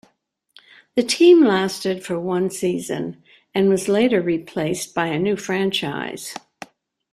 The 0.95 1.03
team 1.03 1.43
lasted 1.43 2.03
for 2.03 2.19
one 2.19 2.49
season 2.49 3.21
and 3.53 3.69
was 3.69 3.87
later 3.87 4.19
replaced 4.19 4.95
by 4.95 5.05
a 5.09 5.19
new 5.19 5.35
franchise. 5.35 6.33